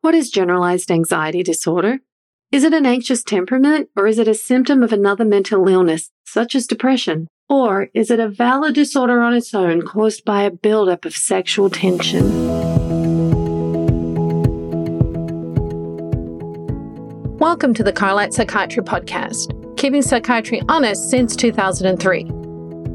[0.00, 1.98] What is generalized anxiety disorder?
[2.52, 6.54] Is it an anxious temperament or is it a symptom of another mental illness, such
[6.54, 7.26] as depression?
[7.48, 11.68] Or is it a valid disorder on its own caused by a buildup of sexual
[11.68, 12.46] tension?
[17.38, 22.20] Welcome to the Carlat Psychiatry Podcast, keeping psychiatry honest since 2003.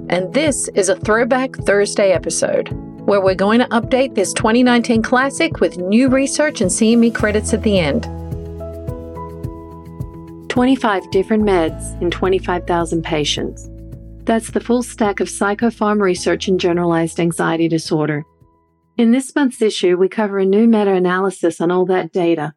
[0.07, 2.69] And this is a Throwback Thursday episode
[3.05, 7.63] where we're going to update this 2019 classic with new research and CME credits at
[7.63, 8.03] the end.
[10.49, 13.69] 25 different meds in 25,000 patients.
[14.23, 18.23] That's the full stack of psychopharm research in generalized anxiety disorder.
[18.95, 22.53] In this month's issue, we cover a new meta analysis on all that data.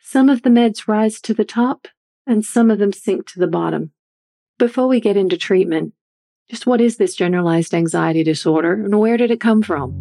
[0.00, 1.88] Some of the meds rise to the top,
[2.26, 3.90] and some of them sink to the bottom.
[4.58, 5.92] Before we get into treatment,
[6.50, 9.92] just what is this generalized anxiety disorder and where did it come from?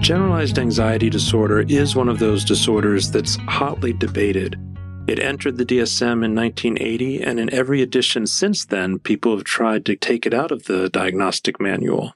[0.00, 4.58] Generalized anxiety disorder is one of those disorders that's hotly debated.
[5.06, 9.84] It entered the DSM in 1980, and in every edition since then, people have tried
[9.86, 12.14] to take it out of the diagnostic manual.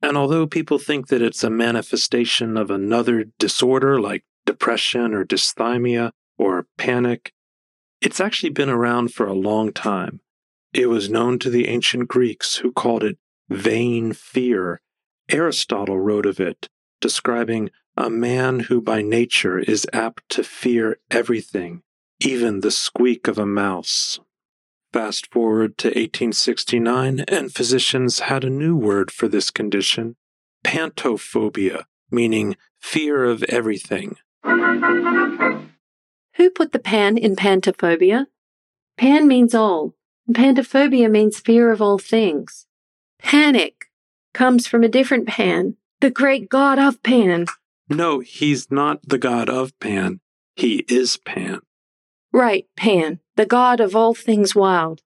[0.00, 6.10] And although people think that it's a manifestation of another disorder like depression or dysthymia
[6.38, 7.32] or panic,
[8.00, 10.20] it's actually been around for a long time.
[10.72, 14.80] It was known to the ancient Greeks, who called it vain fear.
[15.28, 16.68] Aristotle wrote of it,
[17.00, 21.82] describing a man who by nature is apt to fear everything,
[22.20, 24.18] even the squeak of a mouse.
[24.92, 30.16] Fast forward to 1869, and physicians had a new word for this condition
[30.64, 34.16] pantophobia, meaning fear of everything.
[36.36, 38.26] Who put the pan in pantophobia?
[38.96, 39.94] Pan means all,
[40.30, 42.66] Pantophobia means fear of all things.
[43.18, 43.86] Panic
[44.32, 47.46] comes from a different Pan, the great god of Pan.
[47.88, 50.20] No, he's not the god of Pan.
[50.56, 51.60] He is Pan.
[52.32, 55.02] Right, Pan, the god of all things wild.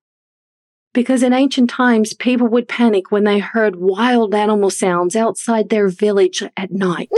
[0.93, 5.89] Because in ancient times, people would panic when they heard wild animal sounds outside their
[5.89, 7.11] village at night.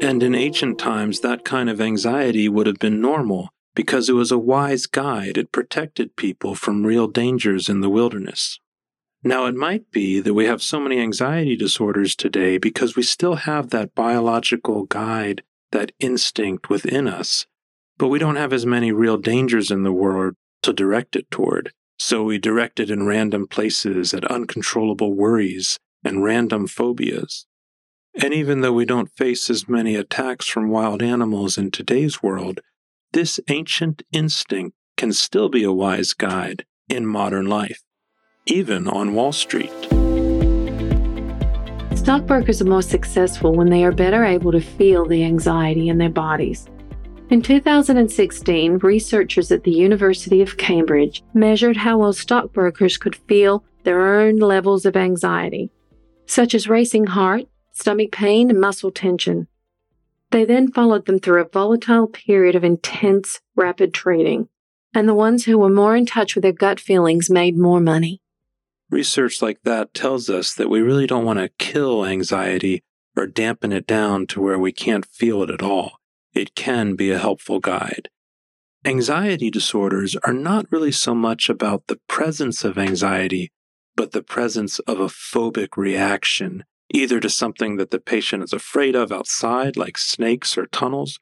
[0.00, 4.30] And in ancient times, that kind of anxiety would have been normal because it was
[4.30, 5.38] a wise guide.
[5.38, 8.58] It protected people from real dangers in the wilderness.
[9.24, 13.36] Now, it might be that we have so many anxiety disorders today because we still
[13.36, 17.46] have that biological guide, that instinct within us,
[17.98, 21.72] but we don't have as many real dangers in the world to direct it toward.
[21.98, 27.46] So we direct it in random places at uncontrollable worries and random phobias.
[28.20, 32.60] And even though we don't face as many attacks from wild animals in today's world,
[33.12, 37.82] this ancient instinct can still be a wise guide in modern life,
[38.46, 39.72] even on Wall Street.
[41.94, 46.10] Stockbrokers are more successful when they are better able to feel the anxiety in their
[46.10, 46.66] bodies.
[47.30, 54.20] In 2016, researchers at the University of Cambridge measured how well stockbrokers could feel their
[54.20, 55.70] own levels of anxiety,
[56.26, 59.46] such as racing heart, stomach pain, and muscle tension.
[60.32, 64.48] They then followed them through a volatile period of intense, rapid trading,
[64.94, 68.22] and the ones who were more in touch with their gut feelings made more money.
[68.90, 72.82] Research like that tells us that we really don't want to kill anxiety
[73.14, 75.98] or dampen it down to where we can't feel it at all.
[76.32, 78.08] It can be a helpful guide.
[78.86, 83.52] Anxiety disorders are not really so much about the presence of anxiety,
[83.96, 88.94] but the presence of a phobic reaction either to something that the patient is afraid
[88.94, 91.18] of outside, like snakes or tunnels,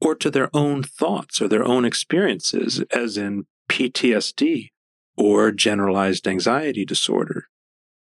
[0.00, 4.70] or to their own thoughts or their own experiences, as in PTSD
[5.16, 7.46] or generalized anxiety disorder.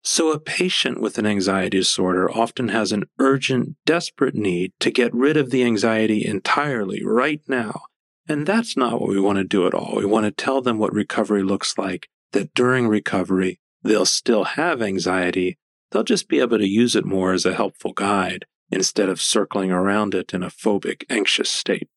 [0.05, 5.15] So, a patient with an anxiety disorder often has an urgent, desperate need to get
[5.15, 7.83] rid of the anxiety entirely right now.
[8.29, 9.95] And that's not what we want to do at all.
[9.97, 14.83] We want to tell them what recovery looks like, that during recovery, they'll still have
[14.83, 15.57] anxiety,
[15.93, 19.71] they'll just be able to use it more as a helpful guide instead of circling
[19.71, 21.89] around it in a phobic, anxious state.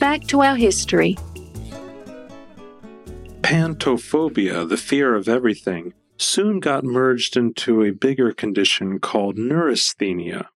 [0.00, 1.16] Back to our history.
[3.42, 10.48] Pantophobia, the fear of everything, soon got merged into a bigger condition called neurasthenia.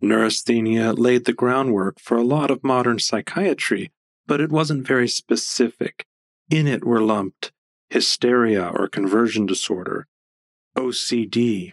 [0.00, 3.92] Neurasthenia laid the groundwork for a lot of modern psychiatry,
[4.26, 6.06] but it wasn't very specific.
[6.50, 7.52] In it were lumped
[7.92, 10.06] hysteria or conversion disorder,
[10.76, 11.72] OCD,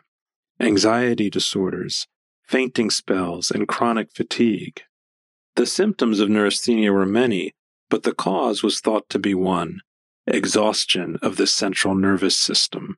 [0.60, 2.08] anxiety disorders,
[2.44, 4.82] fainting spells, and chronic fatigue.
[5.56, 7.54] The symptoms of neurasthenia were many,
[7.90, 9.80] but the cause was thought to be one
[10.28, 12.98] exhaustion of the central nervous system.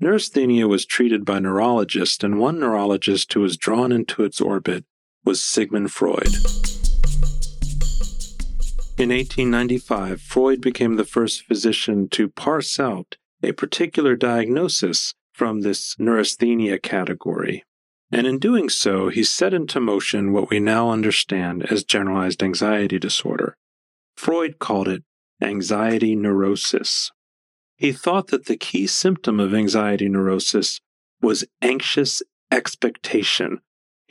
[0.00, 4.84] Neurasthenia was treated by neurologists, and one neurologist who was drawn into its orbit
[5.24, 6.34] was Sigmund Freud.
[9.02, 15.96] In 1895, Freud became the first physician to parse out a particular diagnosis from this
[15.98, 17.64] neurasthenia category.
[18.12, 23.00] And in doing so, he set into motion what we now understand as generalized anxiety
[23.00, 23.56] disorder.
[24.16, 25.02] Freud called it
[25.42, 27.10] anxiety neurosis.
[27.74, 30.80] He thought that the key symptom of anxiety neurosis
[31.20, 32.22] was anxious
[32.52, 33.62] expectation.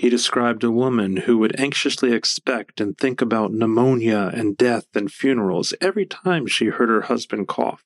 [0.01, 5.11] He described a woman who would anxiously expect and think about pneumonia and death and
[5.11, 7.83] funerals every time she heard her husband cough.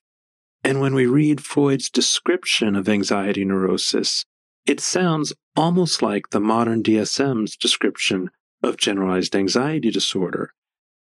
[0.64, 4.24] And when we read Freud's description of anxiety neurosis,
[4.64, 8.30] it sounds almost like the modern DSM's description
[8.62, 10.54] of generalized anxiety disorder.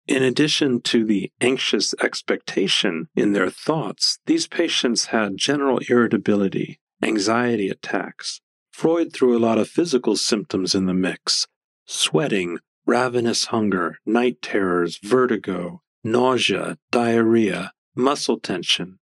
[0.07, 7.69] In addition to the anxious expectation in their thoughts, these patients had general irritability, anxiety
[7.69, 8.41] attacks.
[8.73, 11.47] Freud threw a lot of physical symptoms in the mix
[11.85, 18.99] sweating, ravenous hunger, night terrors, vertigo, nausea, diarrhea, muscle tension.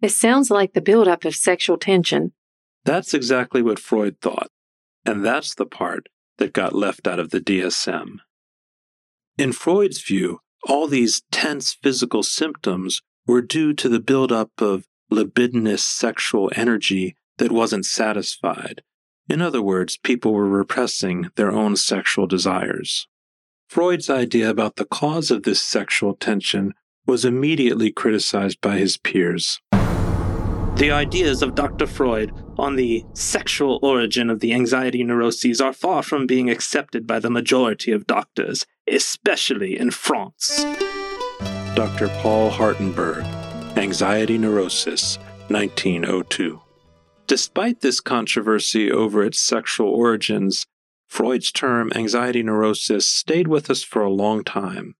[0.00, 2.32] It sounds like the buildup of sexual tension.
[2.84, 4.48] That's exactly what Freud thought,
[5.04, 6.08] and that's the part
[6.38, 8.18] that got left out of the DSM.
[9.36, 15.84] In Freud's view, all these tense physical symptoms were due to the buildup of libidinous
[15.84, 18.82] sexual energy that wasn't satisfied.
[19.28, 23.06] In other words, people were repressing their own sexual desires.
[23.68, 26.72] Freud's idea about the cause of this sexual tension
[27.06, 29.60] was immediately criticized by his peers.
[30.78, 31.86] The ideas of Dr.
[31.86, 37.18] Freud on the sexual origin of the anxiety neuroses are far from being accepted by
[37.18, 40.64] the majority of doctors, especially in France.
[41.74, 42.08] Dr.
[42.20, 43.24] Paul Hartenberg,
[43.76, 45.18] Anxiety Neurosis,
[45.48, 46.60] 1902.
[47.28, 50.66] Despite this controversy over its sexual origins,
[51.06, 54.94] Freud's term anxiety neurosis stayed with us for a long time,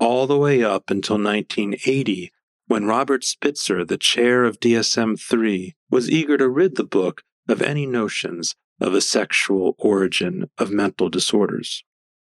[0.00, 2.32] all the way up until 1980
[2.66, 7.62] when Robert Spitzer, the chair of DSM 3, was eager to rid the book of
[7.62, 11.84] any notions of a sexual origin of mental disorders.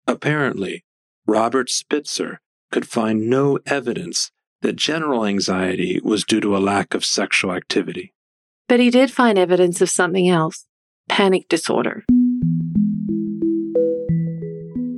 [0.05, 0.83] Apparently,
[1.25, 2.41] Robert Spitzer
[2.71, 4.31] could find no evidence
[4.61, 8.13] that general anxiety was due to a lack of sexual activity.
[8.69, 10.65] But he did find evidence of something else
[11.09, 12.05] panic disorder.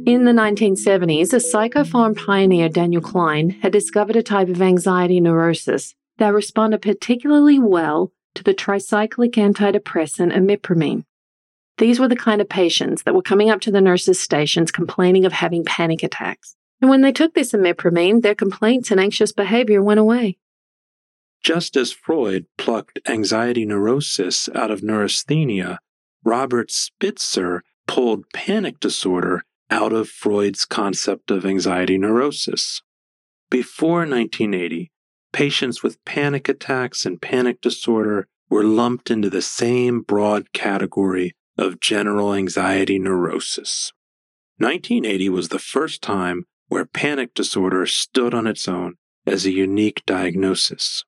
[0.05, 5.95] In the 1970s, a psychopharm pioneer, Daniel Klein, had discovered a type of anxiety neurosis
[6.17, 11.05] that responded particularly well to the tricyclic antidepressant imipramine.
[11.77, 15.23] These were the kind of patients that were coming up to the nurses' stations complaining
[15.23, 16.57] of having panic attacks.
[16.81, 20.37] And when they took this imipramine, their complaints and anxious behavior went away.
[21.43, 25.79] Just as Freud plucked anxiety neurosis out of neurasthenia,
[26.23, 32.83] Robert Spitzer pulled panic disorder out of Freud's concept of anxiety neurosis.
[33.49, 34.91] Before 1980,
[35.33, 41.79] patients with panic attacks and panic disorder were lumped into the same broad category of
[41.79, 43.91] general anxiety neurosis.
[44.57, 48.95] 1980 was the first time where panic disorder stood on its own
[49.25, 51.03] as a unique diagnosis.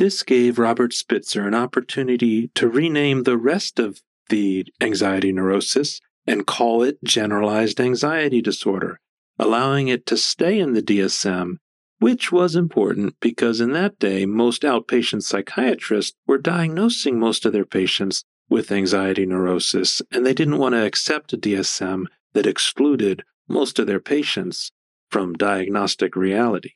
[0.00, 4.00] This gave Robert Spitzer an opportunity to rename the rest of
[4.30, 8.98] the anxiety neurosis and call it generalized anxiety disorder,
[9.38, 11.56] allowing it to stay in the DSM,
[11.98, 17.66] which was important because in that day, most outpatient psychiatrists were diagnosing most of their
[17.66, 23.78] patients with anxiety neurosis, and they didn't want to accept a DSM that excluded most
[23.78, 24.72] of their patients
[25.10, 26.70] from diagnostic reality.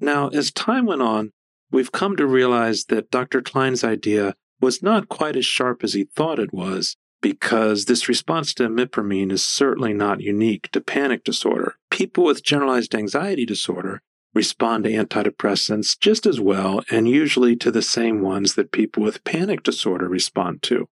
[0.00, 1.32] Now, as time went on,
[1.70, 3.42] we've come to realize that Dr.
[3.42, 8.54] Klein's idea was not quite as sharp as he thought it was, because this response
[8.54, 11.74] to imipramine is certainly not unique to panic disorder.
[11.90, 14.00] People with generalized anxiety disorder
[14.34, 19.24] respond to antidepressants just as well and usually to the same ones that people with
[19.24, 20.88] panic disorder respond to.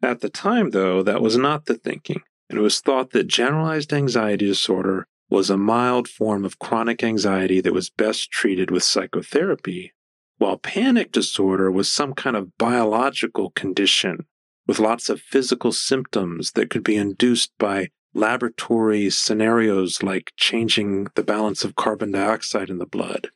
[0.00, 4.46] At the time, though, that was not the thinking, it was thought that generalized anxiety
[4.46, 9.92] disorder was a mild form of chronic anxiety that was best treated with psychotherapy,
[10.38, 14.26] while panic disorder was some kind of biological condition
[14.66, 21.22] with lots of physical symptoms that could be induced by laboratory scenarios like changing the
[21.22, 23.30] balance of carbon dioxide in the blood,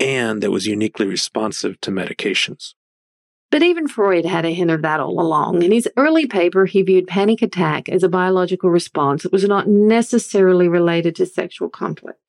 [0.00, 2.74] and that was uniquely responsive to medications.
[3.50, 5.62] But even Freud had a hint of that all along.
[5.62, 9.66] In his early paper, he viewed panic attack as a biological response that was not
[9.66, 12.27] necessarily related to sexual conflict.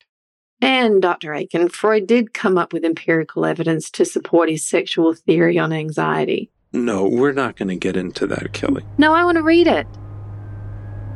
[0.62, 1.32] And Dr.
[1.34, 6.50] Aiken, Freud did come up with empirical evidence to support his sexual theory on anxiety.
[6.72, 8.84] No, we're not going to get into that, Kellie.
[8.98, 9.86] No, I want to read it.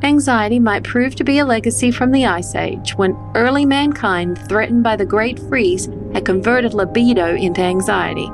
[0.03, 4.83] Anxiety might prove to be a legacy from the Ice Age, when early mankind, threatened
[4.83, 8.29] by the Great Freeze, had converted libido into anxiety.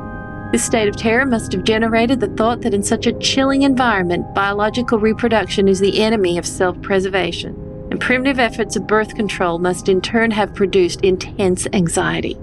[0.53, 4.35] This state of terror must have generated the thought that in such a chilling environment,
[4.35, 7.55] biological reproduction is the enemy of self preservation,
[7.91, 12.37] and primitive efforts of birth control must in turn have produced intense anxiety.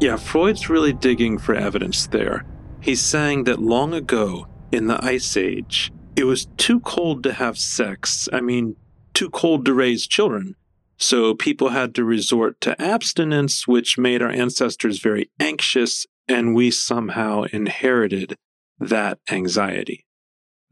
[0.00, 2.44] Yeah, Freud's really digging for evidence there.
[2.80, 7.58] He's saying that long ago, in the Ice Age, it was too cold to have
[7.58, 8.28] sex.
[8.32, 8.76] I mean,
[9.12, 10.54] too cold to raise children.
[10.96, 16.70] So people had to resort to abstinence, which made our ancestors very anxious, and we
[16.70, 18.36] somehow inherited
[18.78, 20.06] that anxiety.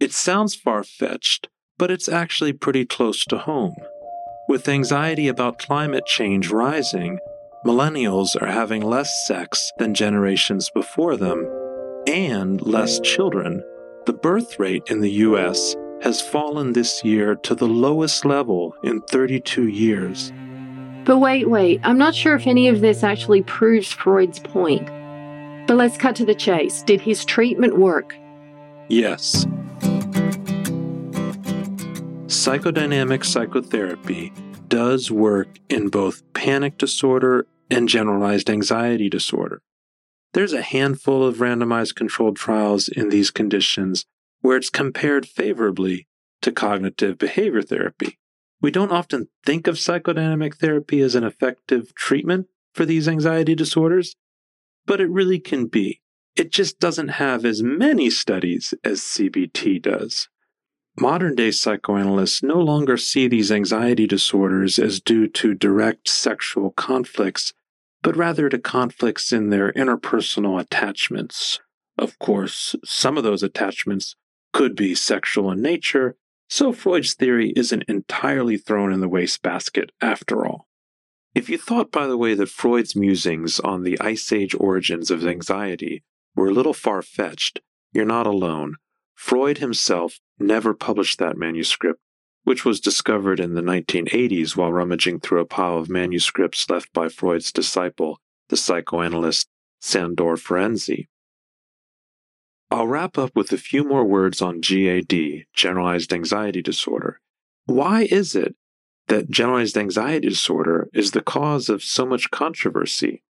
[0.00, 3.74] It sounds far fetched, but it's actually pretty close to home.
[4.48, 7.18] With anxiety about climate change rising,
[7.64, 11.46] millennials are having less sex than generations before them
[12.06, 13.62] and less children
[14.08, 19.02] the birth rate in the US has fallen this year to the lowest level in
[19.02, 20.32] 32 years.
[21.04, 24.86] But wait, wait, I'm not sure if any of this actually proves Freud's point.
[25.66, 26.82] But let's cut to the chase.
[26.82, 28.14] Did his treatment work?
[28.88, 29.44] Yes.
[32.38, 34.32] Psychodynamic psychotherapy
[34.68, 39.60] does work in both panic disorder and generalized anxiety disorder.
[40.34, 44.06] There's a handful of randomized controlled trials in these conditions
[44.40, 46.06] where it's compared favorably
[46.42, 48.20] to cognitive behavior therapy.
[48.62, 54.14] We don't often think of psychodynamic therapy as an effective treatment for these anxiety disorders,
[54.86, 56.02] but it really can be.
[56.36, 60.28] It just doesn't have as many studies as CBT does.
[61.00, 67.52] Modern day psychoanalysts no longer see these anxiety disorders as due to direct sexual conflicts
[68.02, 71.60] but rather to conflicts in their interpersonal attachments.
[71.96, 74.14] Of course, some of those attachments
[74.52, 76.16] could be sexual in nature,
[76.48, 80.68] so Freud's theory isn't entirely thrown in the wastebasket after all.
[81.34, 85.26] If you thought, by the way, that Freud's musings on the Ice Age origins of
[85.26, 86.02] anxiety
[86.34, 87.60] were a little far fetched,
[87.92, 88.76] you're not alone.
[89.18, 92.00] Freud himself never published that manuscript
[92.44, 97.08] which was discovered in the 1980s while rummaging through a pile of manuscripts left by
[97.08, 99.48] Freud's disciple, the psychoanalyst
[99.82, 101.08] Sandor Ferenczi.
[102.70, 107.20] I'll wrap up with a few more words on GAD, generalized anxiety disorder.
[107.66, 108.54] Why is it
[109.08, 113.24] that generalized anxiety disorder is the cause of so much controversy?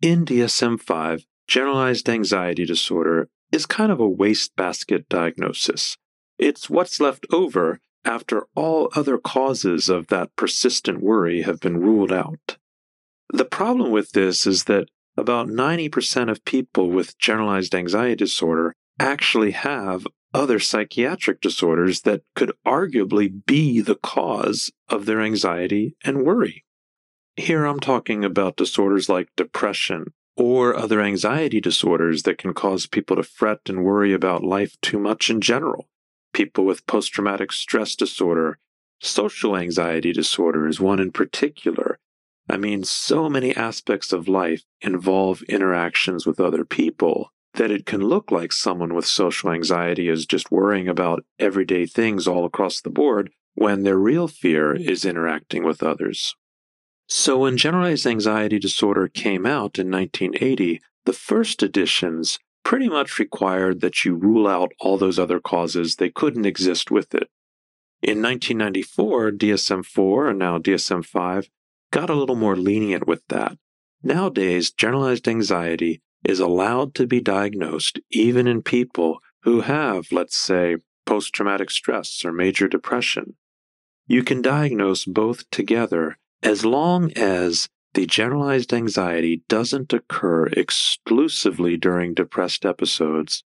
[0.00, 5.96] In DSM 5, generalized anxiety disorder is kind of a wastebasket diagnosis.
[6.38, 12.12] It's what's left over after all other causes of that persistent worry have been ruled
[12.12, 12.56] out.
[13.30, 19.52] The problem with this is that about 90% of people with generalized anxiety disorder actually
[19.52, 26.64] have other psychiatric disorders that could arguably be the cause of their anxiety and worry.
[27.36, 33.16] Here I'm talking about disorders like depression or other anxiety disorders that can cause people
[33.16, 35.88] to fret and worry about life too much in general
[36.36, 38.58] people with post traumatic stress disorder.
[39.00, 41.98] Social anxiety disorder is one in particular.
[42.48, 48.02] I mean, so many aspects of life involve interactions with other people that it can
[48.02, 52.90] look like someone with social anxiety is just worrying about everyday things all across the
[52.90, 56.36] board when their real fear is interacting with others.
[57.08, 63.80] So, when generalized anxiety disorder came out in 1980, the first editions pretty much required
[63.80, 65.96] that you rule out all those other causes.
[65.96, 67.30] They couldn't exist with it.
[68.02, 71.48] In 1994, DSM 4 and now DSM 5
[71.92, 73.56] got a little more lenient with that.
[74.02, 80.76] Nowadays, generalized anxiety is allowed to be diagnosed even in people who have, let's say,
[81.06, 83.36] post traumatic stress or major depression.
[84.08, 92.14] You can diagnose both together as long as the generalized anxiety doesn't occur exclusively during
[92.14, 93.42] depressed episodes,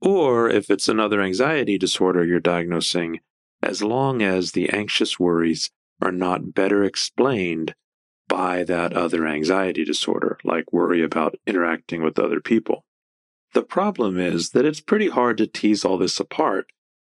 [0.00, 3.20] or if it's another anxiety disorder you're diagnosing,
[3.62, 5.70] as long as the anxious worries
[6.00, 7.74] are not better explained
[8.28, 12.84] by that other anxiety disorder, like worry about interacting with other people.
[13.54, 16.66] The problem is that it's pretty hard to tease all this apart,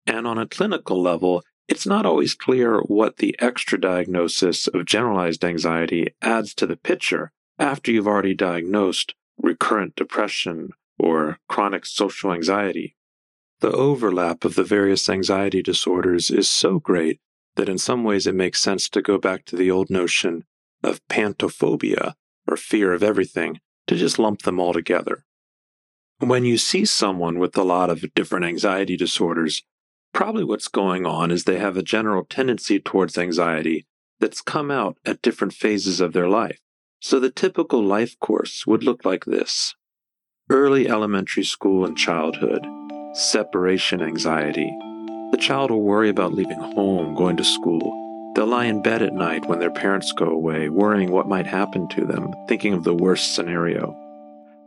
[0.07, 5.44] and on a clinical level, it's not always clear what the extra diagnosis of generalized
[5.44, 12.96] anxiety adds to the picture after you've already diagnosed recurrent depression or chronic social anxiety.
[13.60, 17.20] The overlap of the various anxiety disorders is so great
[17.56, 20.44] that in some ways it makes sense to go back to the old notion
[20.82, 22.14] of pantophobia,
[22.46, 25.25] or fear of everything, to just lump them all together.
[26.18, 29.64] When you see someone with a lot of different anxiety disorders,
[30.12, 33.87] probably what's going on is they have a general tendency towards anxiety
[34.21, 36.59] that's come out at different phases of their life.
[37.00, 39.75] So the typical life course would look like this
[40.50, 42.67] early elementary school and childhood,
[43.12, 44.71] separation anxiety.
[45.31, 47.93] The child will worry about leaving home, going to school.
[48.35, 51.87] They'll lie in bed at night when their parents go away, worrying what might happen
[51.88, 53.95] to them, thinking of the worst scenario.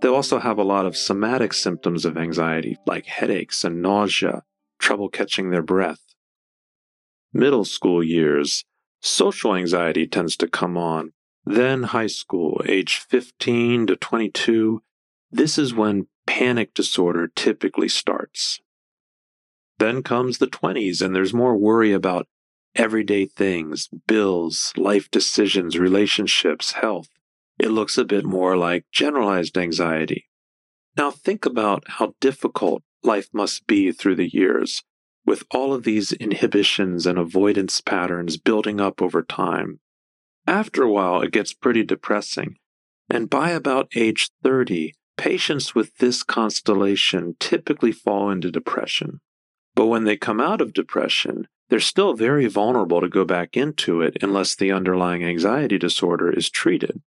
[0.01, 4.43] They'll also have a lot of somatic symptoms of anxiety, like headaches and nausea,
[4.81, 6.01] trouble catching their breath.
[7.33, 8.65] Middle school years,
[8.99, 11.13] social anxiety tends to come on.
[11.45, 14.83] Then high school, age 15 to 22,
[15.31, 18.59] this is when panic disorder typically starts.
[19.79, 22.27] Then comes the 20s, and there's more worry about
[22.75, 27.09] everyday things, bills, life decisions, relationships, health.
[27.57, 30.27] It looks a bit more like generalized anxiety.
[30.97, 34.83] Now think about how difficult life must be through the years,
[35.25, 39.79] with all of these inhibitions and avoidance patterns building up over time.
[40.47, 42.57] After a while, it gets pretty depressing,
[43.09, 49.19] and by about age 30, Patients with this constellation typically fall into depression.
[49.75, 54.01] But when they come out of depression, they're still very vulnerable to go back into
[54.01, 57.03] it unless the underlying anxiety disorder is treated.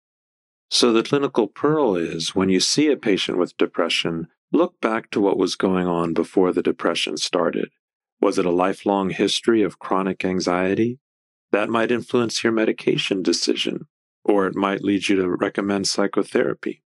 [0.70, 5.20] So the clinical pearl is when you see a patient with depression, look back to
[5.20, 7.70] what was going on before the depression started.
[8.20, 10.98] Was it a lifelong history of chronic anxiety?
[11.52, 13.86] That might influence your medication decision,
[14.24, 16.82] or it might lead you to recommend psychotherapy.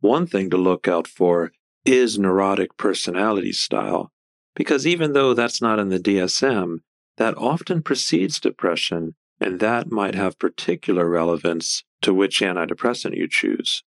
[0.00, 1.52] One thing to look out for
[1.84, 4.12] is neurotic personality style,
[4.54, 6.78] because even though that's not in the DSM,
[7.18, 13.82] that often precedes depression, and that might have particular relevance to which antidepressant you choose.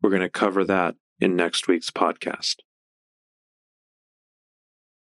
[0.00, 2.56] We're going to cover that in next week's podcast.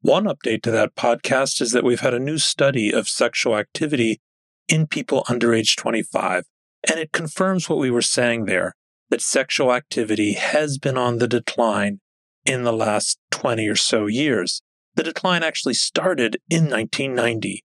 [0.02, 4.20] One update to that podcast is that we've had a new study of sexual activity
[4.68, 6.44] in people under age 25,
[6.90, 8.74] and it confirms what we were saying there
[9.10, 12.00] that sexual activity has been on the decline
[12.46, 14.62] in the last 20 or so years.
[14.96, 17.64] The decline actually started in 1990.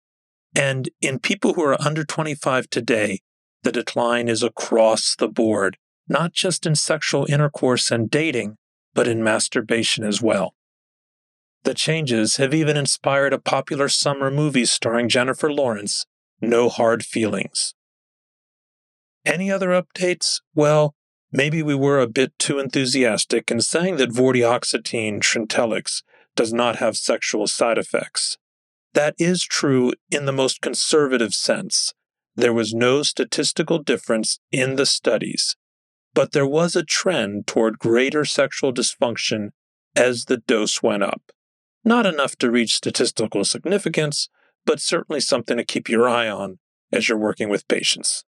[0.56, 3.20] And in people who are under 25 today,
[3.64, 8.58] the decline is across the board, not just in sexual intercourse and dating,
[8.94, 10.54] but in masturbation as well.
[11.64, 16.06] The changes have even inspired a popular summer movie starring Jennifer Lawrence,
[16.42, 17.74] No Hard Feelings.
[19.26, 20.42] Any other updates?
[20.54, 20.94] Well,
[21.36, 26.04] Maybe we were a bit too enthusiastic in saying that vortioxetine Trintellix
[26.36, 28.38] does not have sexual side effects.
[28.94, 31.96] That is true in the most conservative sense.
[32.36, 35.56] There was no statistical difference in the studies,
[36.14, 39.50] but there was a trend toward greater sexual dysfunction
[39.96, 41.32] as the dose went up.
[41.84, 44.30] Not enough to reach statistical significance,
[44.66, 46.60] but certainly something to keep your eye on
[46.92, 48.24] as you're working with patients.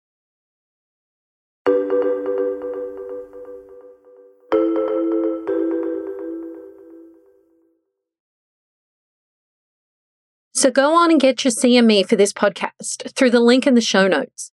[10.52, 13.80] So go on and get your CME for this podcast through the link in the
[13.80, 14.52] show notes.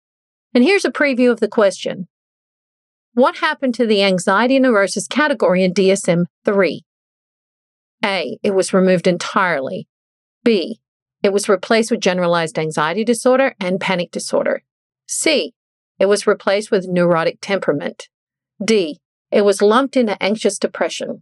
[0.53, 2.07] And here's a preview of the question
[3.15, 6.83] What happened to the anxiety neurosis category in DSM 3?
[8.03, 8.39] A.
[8.41, 9.87] It was removed entirely.
[10.43, 10.79] B.
[11.21, 14.63] It was replaced with generalized anxiety disorder and panic disorder.
[15.07, 15.53] C.
[15.99, 18.09] It was replaced with neurotic temperament.
[18.63, 18.99] D.
[19.29, 21.21] It was lumped into anxious depression.